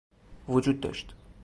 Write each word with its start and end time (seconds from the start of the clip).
وجود 0.47 0.79
داشت 0.81 1.13